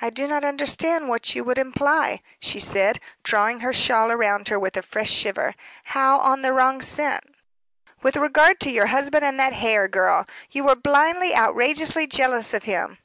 "I 0.00 0.10
do 0.10 0.26
not 0.26 0.42
understand 0.42 1.08
what 1.08 1.36
you 1.36 1.44
would 1.44 1.58
imply," 1.58 2.22
she 2.40 2.58
said, 2.58 2.98
drawing 3.22 3.60
her 3.60 3.72
shawl 3.72 4.10
round 4.12 4.48
her 4.48 4.58
with 4.58 4.76
a 4.76 4.82
fresh 4.82 5.12
shiver. 5.12 5.54
"How 5.94 6.18
on 6.18 6.42
the 6.42 6.52
wrong 6.52 6.82
scent?" 6.82 7.22
"With 8.02 8.16
regard 8.16 8.58
to 8.62 8.70
your 8.72 8.86
husband 8.86 9.24
and 9.24 9.38
that 9.38 9.52
Hare 9.52 9.86
girl. 9.86 10.26
You 10.50 10.64
were 10.64 10.74
blindly, 10.74 11.36
outrageously 11.36 12.08
jealous 12.08 12.52
of 12.52 12.64
him." 12.64 12.98